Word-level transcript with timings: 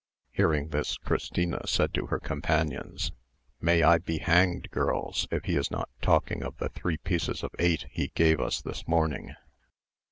Hearing 0.31 0.69
this, 0.69 0.97
Christina 0.97 1.61
said 1.67 1.93
to 1.93 2.07
her 2.07 2.19
companions, 2.19 3.11
"May 3.59 3.83
I 3.83 3.99
be 3.99 4.17
hanged, 4.17 4.71
girls, 4.71 5.27
if 5.29 5.45
he 5.45 5.55
is 5.55 5.69
not 5.69 5.89
talking 6.01 6.41
of 6.41 6.57
the 6.57 6.69
three 6.69 6.97
pieces 6.97 7.43
of 7.43 7.51
eight 7.59 7.85
he 7.91 8.07
gave 8.15 8.39
us 8.39 8.63
this 8.63 8.87
morning." 8.87 9.35